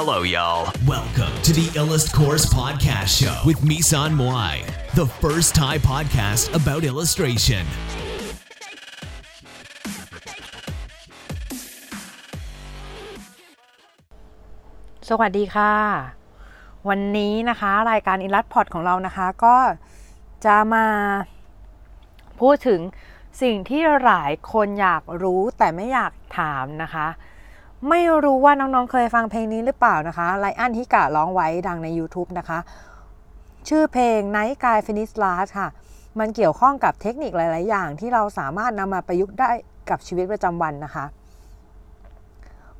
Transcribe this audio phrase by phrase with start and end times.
[0.00, 0.64] Hello, y'all.
[0.86, 4.54] Welcome to the Illust Course Podcast Show with Misan Moai,
[4.94, 7.64] the first Thai podcast about illustration.
[15.08, 15.74] สวัสดีค่ะ
[16.88, 19.56] วันนี้นะคะรายการอิลัสพอดของเรานะคะ ก็
[20.44, 20.86] จะมา
[22.40, 22.80] พูดถึง
[23.42, 27.08] สิ่งที่หลายคนอยากรู้แต่ไม่อยากถามนะคะ
[27.86, 32.58] ไม่รู้ว่าน้องๆเคยฟังเพลงนี้หรือเปล่านะคะไลอันฮิกะร้องไว้ดังใน YouTube นะคะ
[33.68, 35.68] ชื่อเพลง Night Guy Finish Last ค่ะ
[36.18, 39.50] มันเกี่ยวข้องกับเทคนิคหลาย ๆ อย่างที่เราสามารถนำมาประยุกต์ได้
[39.90, 41.04] กับชีวิตประจำวันนะคะ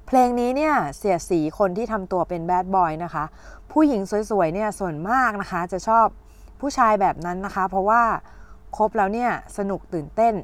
[0.07, 3.25] เพลงนี้เนี่ยเสียสีคนที่ทำตัวเป็นแบดบอยนะคะ
[3.73, 6.07] ผู้หญิงสวย ๆ เนี่ยส่วนมากนะคะ จะชอบ
[6.61, 8.03] ผู้ชายแบบนั้นนะคะ เพราะว่า
[8.77, 10.35] คบแล้วเนี่ยสนุกตื่นเต้น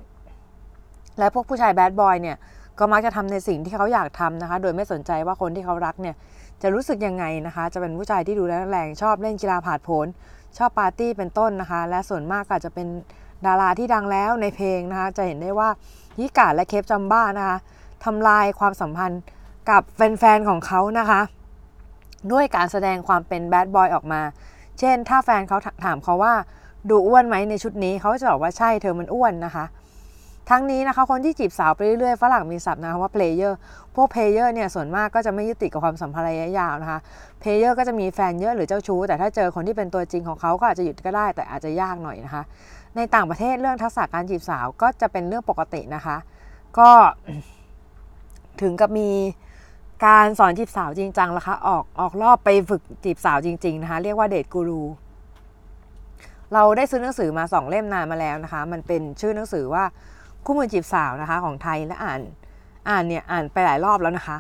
[1.19, 2.37] และพวกผู้ชายแบดบอยเนี่ย
[2.79, 6.15] ก็มักจะทำในสิ่งที่เขาอยากทำนะคะ โดยไม่สนใจว่าคนที่เขารักเนี่ย
[6.63, 10.07] จะรู้สึกยังไงนะคะ จะเป็นผู้ชายที่ดูแลแรงชอบเล่นกีฬาผาดโผน
[10.59, 12.87] ชอบปาร์ตี้เป็นต้นนะคะ และส่วนมากก็จะเป็น
[13.47, 15.69] ดาราที่ดังแล้วในเพลงนะคะ จะเห็นได้ว่า
[16.19, 17.57] ฮิกาและเคปจัมบ้านะคะ
[18.05, 19.21] ทำลายความสัมพันธ์
[19.71, 21.21] กับแฟนๆของเขานะคะ
[22.33, 24.21] ด้วยการแสดงความเป็นแบดบอยออกมา
[24.79, 26.35] เช่น ถ้าแฟนเขาถามเขาว่า
[26.91, 29.65] ดูอ้วนไหมในชุดนี้เขาจะบอกว่าใช่เธอมันอ้วนนะคะ
[30.51, 33.53] ทั้งนี้นะคะคนที่จีบสาวไปเรื่อยๆฝรั่งมีศัพท์นะคะว่า player
[33.95, 36.99] พวก player เนี่ยส่วนมากก็จะไม่ยึดติดกับความสัมพันธ์ระยะยาวนะคะ
[37.43, 42.43] player ก็จะมีแฟนเยอะหรือเจ้าชู้ แต่ถ้าเจอคนที่เป็นตัวจริงของเขาก็อาจจะหยุดก็ได้ แต่อาจจะยากหน่อยนะคะ
[42.97, 46.17] ในต่างประเทศเรื่องทักษะการจีบสาวก็จะเป็นเรื่องปกตินะคะ
[46.79, 46.91] ก็
[48.63, 49.11] ถึงกับมี
[50.07, 54.83] การสอนจีบสาวจริงจังนะคะออกออกรอบไปฝึกจีบสาวจริง ๆ นะคะ เรียกว่าเดทกูรู
[56.53, 59.85] เราได้ซื้อหนังสือมาสองเล่มนานมาแล้วนะคะ มันเป็นชื่อหนังสือว่า
[60.45, 62.21] คู่มือจีบสาวนะคะ ของไทยและอ่าน
[62.89, 64.39] อ่านเนี่ยอ่านไปหลายรอบแล้วนะคะ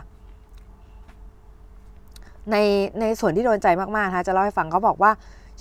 [2.50, 2.56] ใน
[3.00, 5.10] ในส่วนที่โดนใจมากๆนะคะจะเล่าให้ฟังเขาบอกว่า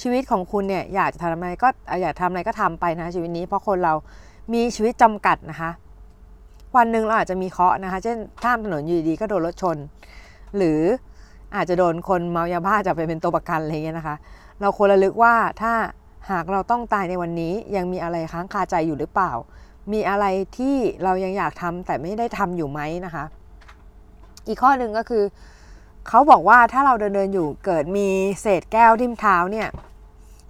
[0.02, 1.68] ชีวิตของคุณเนี่ยอยากจะทำอะไรก็
[2.02, 3.94] อยากทำอะไรก็ทำไปนะชีวิตนี้ เพราะคนเรา
[4.54, 5.72] มีชีวิตจำกัดนะคะ
[6.78, 9.78] วันหนึ่งเราอาจจะมีเคราะห์นะคะ เช่นข้ามถนนอยู่ดีก็โดนรถชน
[10.58, 10.82] หรือ
[11.56, 14.16] อาจจะโดนคนเมายาบ้าจะไปเป็นตัวประกันอะไรเงี้ยนะคะ
[14.62, 15.74] เราควรระลึกว่าถ้า
[16.32, 19.32] หากเราต้องตายในวันนี้ยังมีอะไรค้างคาใจอยู่หรือเปล่า
[19.92, 20.26] มีอะไร
[20.58, 23.26] ที่เรายังอยากทำแต่ไม่ได้ทำอยู่ไหมนะคะ
[24.48, 25.24] อีกข้อหนึ่งก็คือ
[26.08, 28.08] เขาบอกว่าถ้าเราเดินเดินอยู่เกิดมี
[28.42, 29.68] เศษแก้วทิ่มเท้าเนี่ย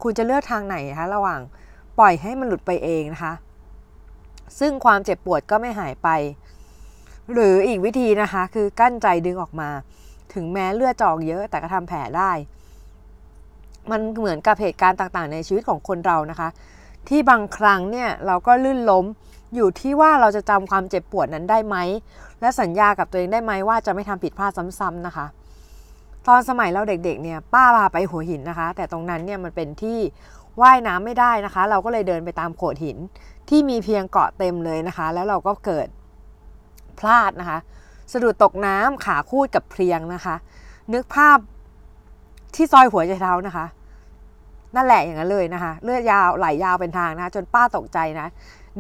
[0.04, 1.40] คุณจะเลือกทางไหนคะระหว่าง
[2.00, 3.34] ปล่อยให้มันหลุดไปเองนะคะ
[4.60, 6.10] ซึ่งความเจ็บปวดก็ไม่หายไป
[7.34, 9.70] หรืออีกวิธีนะคะ คือกั้นใจดึงออกมา
[10.34, 12.32] ถึงแม้เลือดจอกเยอะแต่ก็ทำแผลได้
[13.92, 16.50] มันเหมือนกับเหตุการณ์ต่างๆ ในชีวิตของคนเรานะคะ
[17.10, 19.06] ที่บางครั้งเนี่ยเราก็ลื่นล้ม
[19.56, 21.78] อยู่ที่ว่าเราจะจำความเจ็บปวดนั้นได้ไหม
[22.42, 25.26] และสัญญากับตัวเองได้ไหมว่าจะไม่ทำผิดพลาดซ้ำๆนะคะ
[26.28, 30.00] ตอนสมัยเราเด็กๆเนี่ยป้าพาไปหัวหินนะคะ แต่ตรงนั้นเนี่ยมันเป็นที่
[30.62, 32.98] ว่ายน้ำไม่ได้นะคะ เราก็เลยเดินไปตามโขดหิน
[33.50, 35.88] ที่มีเพียงเกาะเต็มเลยนะคะ แล้วเราก็เกิด
[37.00, 37.60] พลาดนะคะ
[38.12, 40.36] สะดุดตกน้ำขาคูดกับเพลียงนะคะ
[40.94, 41.38] นึกภาพ
[42.56, 43.66] ที่ซอยหัวใจเท้านะคะ
[44.76, 48.28] นั่นแหละอย่างนั้นเลยนะคะ เลือดยาวไหลยาวเป็นทางนะะจนป้าตกใจนะ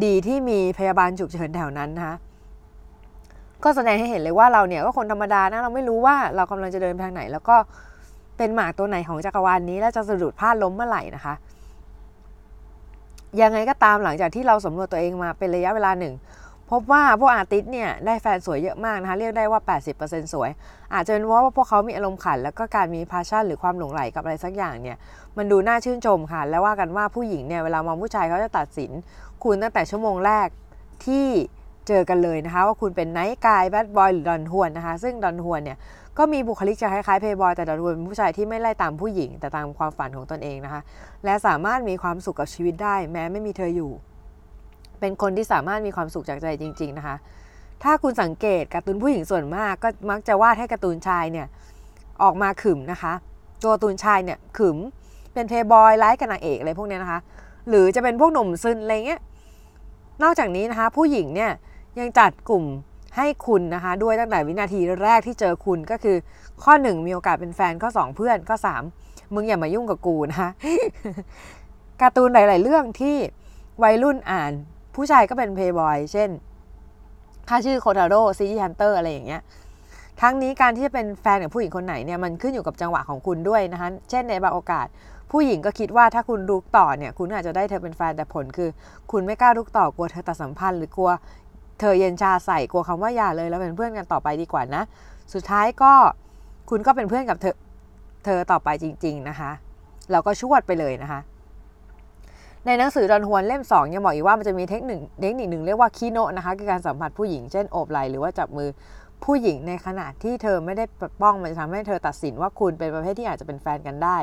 [0.03, 2.15] ดีที่มีพยาบาลฉุกเฉินแถวนั้นนะคะ
[3.63, 7.55] ก็แสดงให้เห็นเลยว่าเราเนี่ยก็คนธรรมดานะเราไม่รู้ว่าเรากำลังจะเดินทางไหน แล้วก็
[8.37, 11.33] เป็นหมากตัวไหนของจักรวาลนนี้ แล้วจะสะดุดพลาดล้มเมื่อไหร่นะคะ
[13.41, 16.13] ยังไงก็ตามหลังจากที่เราสำรวจตัวเองมาเป็นระยะเวลาหนึ่ง
[16.73, 19.61] พบว่าพวกอาร์ติสเนี่ยได้แฟนสวยเยอะมากนะคะเรียกได้ว่า
[19.97, 20.49] 80%สวย
[20.93, 24.97] อาจจะเป็นเพราะว่าพวกเขามีอารมณ์ขัน แล้วก็การมีพาชั่นหรือความหลงไหลกับอะไรสักอย่างเนี่ย
[25.37, 28.91] มันดูน่าชื่นชมค่ะ และว่ากันว่าผู้หญิงเนี่ยเวลามองผู้ชายเขาจะตัดสิน
[29.43, 30.47] คุณตั้งแต่ชั่วโมงแรก
[31.05, 31.27] ที่
[31.87, 35.77] เจอกันเลยนะคะ ว่าคุณเป็นไนท์กายแบดบอยหรือดอนฮวนนะคะซึ่งดอนฮวนเนี่ย
[36.17, 40.81] ก็มีบุคลิกจะคล้ายๆเพย์บอยแต่ดอนฮวนเป็นผู้ชายที่ไม่ไล่ตามผู้หญิงแต่ตามความฝันของตนเองนะคะ
[41.25, 43.91] และสามารถมีความสุขกับชีวิตได้ แม้ไม่มีเธออยู่
[44.99, 47.15] เป็นคนที่สามารถมีความสุขจากใจจริง ๆ นะคะ
[47.83, 51.47] ถ้าคุณสังเกตการ์ตูนผู้หญิงส่วนมากก็มักจะวาดให้การ์ตูนชายเนี่ย
[52.23, 53.13] ออกมาขึมนะคะ
[53.63, 54.77] ตัวตูนชายเนี่ยขึม
[55.33, 57.19] เป็นเพย์บอยไลฟ์กับนางเอกอะไรพวกนี้นะคะ
[57.69, 59.21] หรือจะเป็นพวกหนุ่มซึนอะไรเงี้ย
[60.23, 61.51] นอกจากนี้นะคะ ผู้หญิงเนี่ย
[61.99, 62.63] ยังจัดกลุ่ม
[63.17, 66.17] ให้คุณนะคะ ด้วยตั้งแต่วินาทีแรกที่เจอคุณก็คือ
[66.63, 68.57] ข้อ 1 มีโอกาสเป็นแฟนข้อ 2 เพื่อนข้อ
[68.95, 70.49] 3 มึงอย่ามายุ่งกับกูนะคะ
[72.01, 73.17] การ์ตูนหลาย ๆ เรื่องที่
[73.83, 74.51] วัยรุ่นอ่าน
[74.95, 76.29] ผู้ชายก็เป็นเพย์บอยเช่น
[77.49, 79.41] ถ้าชื่อโคทาโร่ City Hunter อะไรอย่างเงี้ย
[80.21, 84.87] ทั้งนี้การที่จะเป็นแฟนกับผู้หญิงคนไหนเนี่ยมันขึ้นอยู่กับจังหวะของคุณด้วยนะคะเช่นในบางโอกาส
[85.31, 88.69] ผู้หญิงก็คิดว่าถ้าคุณรุกต่อเนี่ยคุณอาจจะได้เธอเป็นแฟนแต่ผลคือ
[89.11, 91.11] คุณไม่กล้ารุกต่อกลัวเธอตัดสัมพันธ์หรือกลัว
[91.79, 94.83] เธอเย็นชาใส่กลัวคำว่าอย่าเลยแล้วเป็นเพื่อนกันต่อไปดีกว่านะ
[95.33, 95.93] สุดท้ายก็
[96.69, 97.55] คุณก็เป็นเพื่อนกับเธอ
[98.25, 99.51] เธอต่อไปจริง ๆนะคะ
[100.11, 101.19] เราก็ชวดไปเลยนะคะ
[102.65, 108.69] ในหนังสือดอนฮวนเล่ม 2 ยังบอกอีกว่ามันจะมีเทคนิคเทคนิคหนึ่งเรียกว่าคีโนนะคะคือการสัมผัสผู้หญิงเช่นโอบไหล่หรือว่าจับมือ
[109.25, 114.17] ผู้หญิงในขณะที่เธอไม่ได้ปกป้องมันจะทำให้เธอตัดสินว่าคุณเป็นประเภทที่อาจจะเป็นแฟนกันได้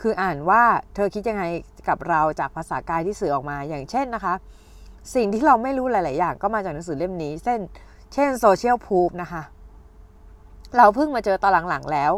[0.00, 0.62] คืออ่านว่า
[0.94, 1.44] เธอคิดยังไง
[1.88, 4.34] กับเราจากภาษากายที่สื่อออกมาอย่างเช่นนะคะ
[5.14, 7.60] สิ่งที่เราไม่รู้หลาย ๆ อย่างก็มาจากหนังสือเล่มนี้ เช่น
[8.14, 9.42] เช่นโซเชียลพูฟนะคะ
[10.76, 12.12] เราเพิ่งมาเจอตอนหลัง ๆ แล้ว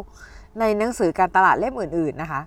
[0.59, 2.41] ในหนังสือการตลาดเล่มอื่น ๆ นะคะ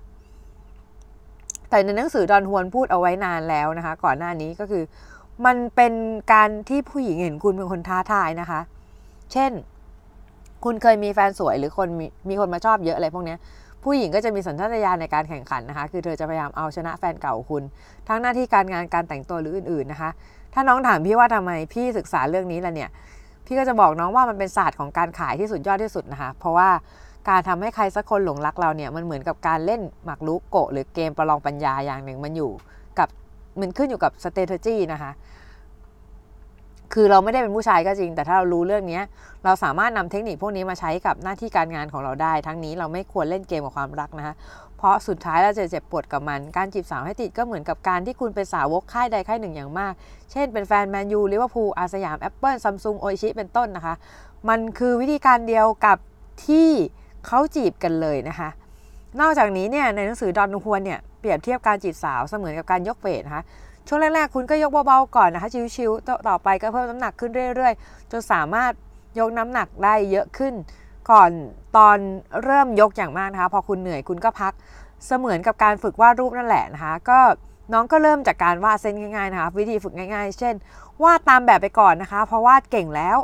[1.75, 4.83] แต่ในหนังสือดอนฮวนพูดเอาไว้นานแล้วนะคะ ก่อนหน้านี้ก็คือ
[5.45, 5.93] มันเป็น
[6.33, 8.61] การที่ผู้หญิงเห็นคุณเป็นคนท้าทายนะคะ
[9.31, 9.51] เช่น
[10.63, 13.35] คุณเคยมีแฟนสวยหรือคนมีมีคนมาชอบเยอะอะไรพวกนี้
[13.83, 17.63] ผู้หญิงก็จะมีสัญชาตญาณในการแข่งขันนะคะ คือเธอจะพยายามเอาชนะแฟนเก่าคุณ
[18.07, 20.09] ทั้งหน้าที่การงานการแต่งตัวหรืออื่น ๆนะคะ
[20.53, 22.89] ถ้าน้องถามพี่ว่าทำไมพี่ศึกษาเรื่องนี้ล่ะเนี่ย
[23.45, 26.69] พี่ก็จะบอกน้องว่ามันเป็นศาสตร์ของการขายที่สุดยอดที่สุดนะคะ เพราะว่า
[27.29, 32.51] การทำให้ใครสักคนหลงรักเราเนี่ยมันเหมือนกับการเล่นหมากรุกโกะหรือเกมประลองปัญญาอย่างหนึ่งมันอยู่
[32.99, 33.09] กับ
[33.59, 35.11] มันขึ้นอยู่กับ strategy นะคะ
[36.93, 39.01] คือเราไม่ได้เป็นผู้ชายก็จริง แต่ถ้าเรารู้เรื่องนี้
[39.43, 44.35] เราสามารถนำเทคนิคพวกนี้มาใช้กับหน้าที่การงานของเราได้ ทั้งนี้เราไม่ควรเล่นเกมกับความรักนะคะ
[44.77, 49.93] เพราะสุดท้ายเราจะเจ็บปวดกับมัน การจีบสาวให้ติดก็เหมือนกับการที่คุณเป็นสาวกค่ายใดค่ายหนึ่งอย่างมาก
[50.31, 53.95] เช่นเป็นแฟนแมนยูลิเวอร์พูลอาร์เซนอลแอปเปิลซัมซุงโอชิเป็นต้นนะคะ
[54.49, 55.97] มันคือวิธีการเดียวกับ
[56.47, 56.69] ที่
[57.27, 58.49] เขาจีบกันเลยนะคะ
[59.19, 63.43] นอกจากนี้เนี่ยในหนังสือดอนฮวนเนี่ยเปรียบเทียบการจีบสาวเสมือนกับการยกเวทนะคะ
[63.87, 68.71] ช่วงแรกๆคุณก็ยกเบาๆก่อนนะคะชิวๆต่อไปก็เพิ่มน้ำหนักขึ้นเรื่อยๆ จนสามารถ
[69.19, 70.53] ยกน้ำหนักได้เยอะขึ้น
[71.11, 71.31] ก่อน
[71.77, 71.97] ตอน
[72.43, 74.53] เริ่มยกอย่างมากนะคะ พอคุณเหนื่อยคุณก็พัก
[75.05, 77.19] เสมือนกับการฝึกวาดรูปนั่นแหละนะคะ ก็
[77.73, 80.55] น้องก็เริ่มจากการวาดเส้นง่ายๆนะคะ วิธีฝึกง่าย ๆ เช่น
[81.03, 83.17] วาดตามแบบไปก่อนนะคะพอวาดเก่งแล้ว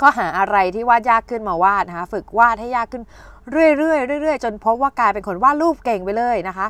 [0.00, 3.02] ก็หาอะไรที่วาดยากขึ้นมาวาดนะคะฝึกวาดให้ยากขึ้น
[3.50, 6.66] เรื่อยๆเรื่อยๆจนพบว่ากลายเป็นคนวาดรูปเก่งไปเลยนะคะ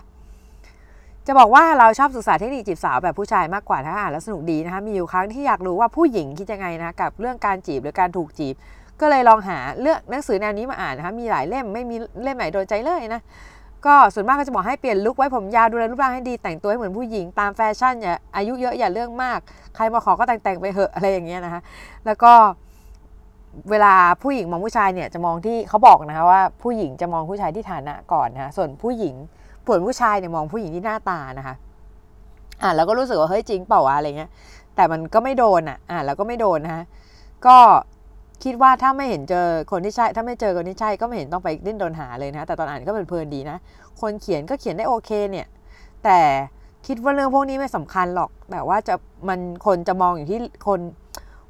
[1.26, 8.54] จะบอกว่าเราชอบศึกษาเทคนิคจีบสาวแบบผู้ชายมากกว่าถ้าอ่านแล้วสนุกดีนะคะมีอยู่ครั้งที่อยากรู้ว่าผู้หญิงคิดยังไงนะกับเรื่องการจีบหรือการถูกจีบ
[9.00, 13.22] ก็เลยลองหาเลือกหนังสือแนวนี้มาอ่านนะคะมีหลายเล่มไม่มีเล่มไหนโดนใจเลยนะ
[13.86, 19.38] ก็ส่วนมากก็จะบอกให้เปลี่ยนลุคไว้ผมยาวดูแลรูปร่างให้ดีแต่งตัวให้เหมือนผู้หญิงตามแฟชั่นอย่าอายุเยอะอย่าเรื่องมาก
[19.76, 21.60] ใครมาขอก็แต่งๆไปเหอะอะไรอย่างเงี้ยนะคะ
[22.06, 22.32] แล้วก็
[23.70, 29.14] เวลาผู้หญิงมองผู้ชายเนี่ยจะมองที่เขาบอกนะคะว่าผู้หญิงจะมองผู้ชายที่ฐานะก่อนนะคะส่วนผู้หญิง
[29.66, 31.54] ผลผู้ชายเนี่ยมองผู้หญิงที่หน้าตานะคะ
[32.62, 34.30] อ่าแล้วก็รู้สึกว่าเฮ้ยจริงเปล่าวะอะไรเงี้ย
[34.76, 36.84] แต่มันก็ไม่โดนอะอ่าแล้วก็ไม่โดนนะคะ
[37.46, 37.56] ก็
[38.44, 43.56] คิดว่าถ้าไม่เห็นเจอคนที่ใช่ถ้าไม่เจอคนที่ใช่ก็ไม่เห็นต้องไปดิ้นโดนหาเลยนะแต่ตอนอ่านก็เป็นเพลินดีนะ
[44.00, 45.46] คนเขียนก็เขียนได้โอเคเนี่ย
[46.04, 46.20] แต่
[46.86, 48.94] คิดว่าเรื่องพวกนี้ไม่สำคัญหรอก แต่ว่าจะ
[49.28, 50.80] มันคนจะมองอยู่ที่คน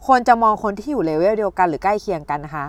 [0.07, 2.67] คนจะมองคนที่อยู่เลเวลเดียวกันหรือใกล้เคียงกันนะคะ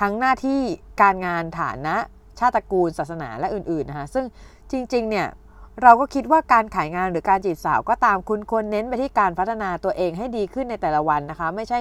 [0.00, 0.60] ทั้งหน้าที่
[1.02, 1.96] การงานฐานะ
[2.38, 4.24] ชาติตระกูล ศาสนาและอื่นๆนะคะ ซึ่ง
[4.70, 5.26] จริงๆ เนี่ย
[5.82, 11.78] เราก็คิดว่าการขายงานหรือการจีบสาวก็ตามคุณควรเน้นไปที่การพัฒนาตัวเองให้ดีขึ้นในแต่ละวันนะคะ ไม่ใช่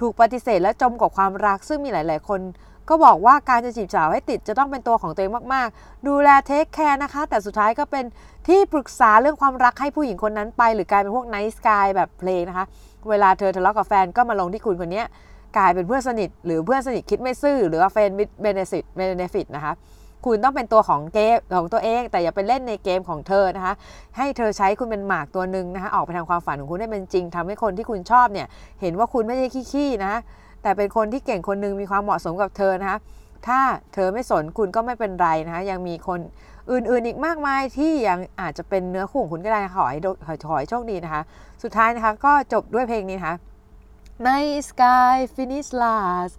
[0.00, 2.40] ถูกปฏิเสธและจมกับความรักซึ่งมีหลาย ๆ คน
[2.88, 8.04] ก็บอกว่าการจะจีบสาวให้ติดจะต้องเป็นตัวของตัวเองมากๆ ดูแล take care นะคะ แต่สุดท้ายก็เป็น
[8.48, 12.66] ที่ปรึกษาเรื่องความรักให้ผู้หญิงคนนั้นไป หรือกลายเป็นพวก nice guy แบบเพลงนะคะ
[13.08, 15.02] เวลาเธอทะเลาะกับแฟนก็มาลงที่คุณคนนี้
[15.56, 18.10] กลายเป็นเพื่อนสนิท หรือเพื่อนสนิทคิดไม่ซื่อ หรือว่าเฟน
[18.42, 19.72] เบเนฟิตเบเนฟิตนะคะ
[20.26, 23.74] คุณต้องเป็นตัวของเกมของตัวเอง แต่อย่าไปเล่นในเกมของเธอนะคะ
[24.16, 28.46] ให้เธอใช้คุณเป็นหมากตัวหนึ่งนะคะออกไปทำความฝันของคุณให้เป็นจริงทำให้คนที่คุณชอบเนี่ย
[28.80, 30.20] เห็นว่าคุณไม่ใช่ขี้ๆนะะ
[30.62, 32.98] แต่เป็นคนที่เก่งคนหนึ่งมีความเหมาะสมกับเธอนะคะ
[33.46, 33.60] ถ้า
[33.94, 36.20] เธอไม่สนคุณก็ไม่เป็นไรนะคะยังมีคน
[36.70, 39.98] อื่นๆอีกมากมายที่ยังอาจจะเป็นเนื้อคู่ของคุณก็ได้ขอให้
[40.46, 41.22] ขอให้โชคดีนะคะ
[41.62, 43.34] สุดท้ายนะคะก็จบด้วยเพลงนี้นะคะ
[44.26, 46.34] Night sky finish last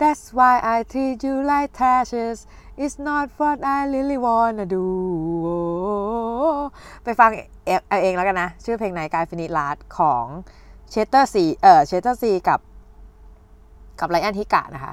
[0.00, 2.38] That's why I treat you like trashes
[2.82, 4.86] It's not what I really wanna do
[7.04, 7.30] ไปฟัง
[7.88, 10.24] เอาเองแล้วกันนะ ชื่อเพลง Night sky finish last ของ
[10.90, 12.60] เชสเตอร์ซีเออเชสเตอร์ซีกับ
[14.00, 14.92] กับไลอันฮิกะนะคะ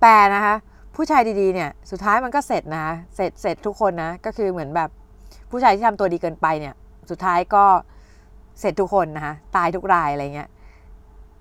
[0.00, 0.54] แปลนะคะ
[1.00, 2.86] ผู้ชายดีๆเนี่ยสุดท้ายมันก็เสร็จนะ
[3.16, 4.90] เสร็จเสร็จทุกคนนะก็คือเหมือนแบบ
[5.50, 6.74] ผู้ชายที่ทำตัวดีเกินไปเนี่ย
[7.10, 7.64] สุดท้ายก็
[8.60, 10.48] เสร็จทุกคนนะคะตายทุกรายอะไรเงี้ย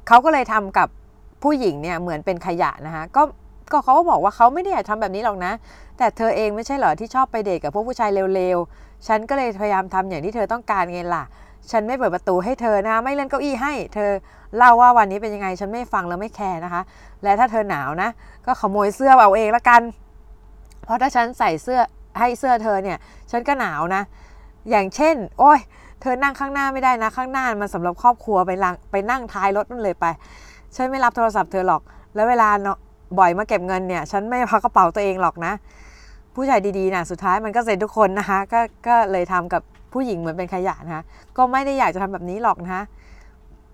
[0.07, 0.87] เขาก็เลยทำกับ
[1.43, 3.21] ผู้หญิงเนี่ยเหมือนเป็นขยะนะคะก็
[3.71, 5.51] ก็เขาก็บอกว่าเขาไม่ได้อยากทำแบบนี้หรอกนะ
[5.97, 11.23] แต่เธอเองไม่ใช่เหรอที่ชอบไปเดทกับพวกผู้ชายเร็วๆ ฉันก็เลยพยายามทำอย่างที่เธอต้องการไงล่ะ
[11.71, 14.09] ฉันไม่เปิดประตูให้เธอนะไม่เลื่อนเก้าอี้ให้ เธอ
[14.57, 16.81] เล่าว่าวันนี้เป็นยังไง ฉันไม่ฟังแล้วไม่แคร์นะคะ
[17.23, 18.09] และถ้าเธอหนาวนะ
[18.45, 19.81] ก็ขโมยเสื้อเอาเองละกัน
[20.85, 21.79] เพราะถ้าฉันใส่เสื้อ
[22.19, 22.97] ให้เสื้อเธอเนี่ย
[23.31, 24.01] ฉันก็หนาวนะ
[24.69, 25.59] อย่างเช่น โอ้ย
[26.01, 30.05] เธอนั่งข้างหน้าไม่ได้นะ ข้างหน้ามันสำหรับครอบครัวไปลังไปนั่งท้ายรถนั่นเลยไป
[30.75, 31.81] ฉันไม่รับโทรศัพท์เธอหรอก
[32.15, 32.77] แล้วเวลาเนาะ
[33.19, 35.53] บ่อยมาเก็บเงินเนี่ย ฉันไม่พักกระเป๋าตัวเองหรอกนะ
[36.35, 39.61] ผู้ชายดีๆนะสุดท้ายมันก็เสร็จทุกคนนะคะ ก็ก็เลยทำกับ
[39.93, 41.03] ผู้หญิงเหมือนเป็นขยะนะคะ
[41.37, 42.83] ก็ไม่ได้อยากจะทำแบบนี้หรอกนะคะ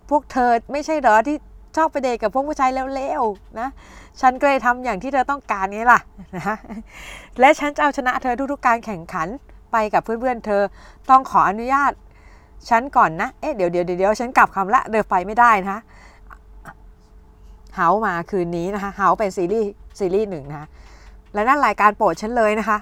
[0.10, 1.38] พวกเธอไม่ใช่เหรอที่
[1.78, 3.70] ชอบไปเดทกับพวกผู้ชายเร็วๆนะ
[4.22, 6.00] ฉันก็เลยทำอย่างที่เธอต้องการนี้ล่ะ
[6.36, 6.56] นะคะ
[7.40, 9.28] และฉันจะเอาชนะเธอทุกๆการแข่งขัน
[9.72, 10.62] ไปกับเพื่อนๆเธอ
[11.10, 11.92] ต้องขออนุญาต
[12.70, 15.80] ฉันก่อนนะ เอ๊ะเดี๋ยวเดี๋ยวเดี๋ยวฉันกลับคำละเดินไปไม่ได้นะคะ
[17.76, 20.68] เฮามาคืนนี้นะคะเฮาเป็นซีรีส์ซีรีส์หนึ่งนะคะ
[21.34, 22.78] และนั่นรายการโปรดฉันเลยนะคะ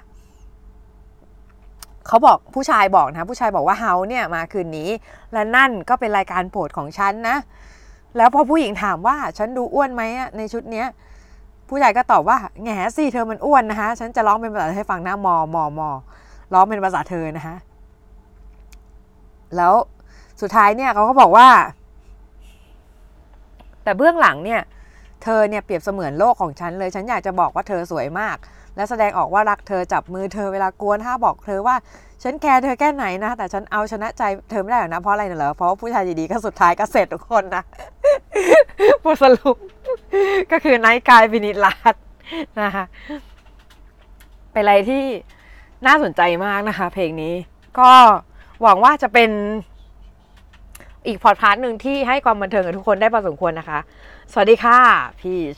[2.07, 4.89] เขาบอกผู้ชายบอกนะ ผู้ชายบอกว่าเฮาเนี่ยมาคืนนี้
[5.33, 7.37] และนั่นก็เป็นรายการโปรดของฉันนะ
[8.17, 10.03] แล้วพอผู้หญิงถามว่าฉันดูอ้วนไหม
[10.37, 10.87] ในชุดเนี้ย
[11.69, 15.89] ผู้ชายก็ตอบว่าแง่สิเธอมันอ้วนนะคะ ฉันจะร้องเป็นภาษาให้ฟังนะมอมอมอ
[16.53, 17.55] ร้องเป็นภาษาเธอนะคะ
[19.55, 19.73] แล้ว
[20.41, 21.47] สุดท้ายเนี่ยเขาก็บอกว่า
[23.83, 24.61] แต่เบื้องหลังเนี่ย
[25.23, 28.37] เธอเนี่ยเปรียบเสมือนโลกของฉันเลย ฉันอยากจะบอกว่าเธอสวยมาก
[28.75, 31.75] และแสดงออกว่ารักเธอจับมือเธอเวลากวนถ้าบอกเธอว่า
[32.23, 37.63] ฉันแคร์เธอแค่ไหนนะ แต่ฉันเอาชนะใจเธอไม่ได้หรอกนะเพราะอะไรน่ะเหรอเพราะว่าผู้ชายดีๆก็สุดท้ายก็เสร็จทุกคนนะ
[39.03, 39.55] บทสรุป
[40.51, 41.95] ก็คือ nice guys finish last
[42.61, 42.83] นะคะ
[44.51, 45.03] เป็นอะไรที่
[45.87, 47.33] น่าสนใจมากนะคะ เพลงนี้
[47.79, 47.91] ก็
[48.61, 49.29] หวังว่าจะเป็น
[51.07, 53.79] อีกพอดพาร์ทหนึ่งที่ให้ความบันเทิงกับทุกคนได้พอสมควรนะคะ
[54.31, 54.77] สวัสดีค่ะ
[55.19, 55.57] พีช